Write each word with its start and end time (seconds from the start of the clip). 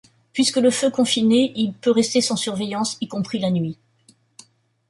Puisque 0.33 0.57
le 0.57 0.71
feu 0.71 0.89
confiné, 0.89 1.53
il 1.55 1.73
peut 1.75 1.91
rester 1.91 2.21
sans 2.21 2.35
surveillance, 2.35 2.97
y 3.01 3.07
compris 3.07 3.37
la 3.37 3.51
nuit. 3.51 3.77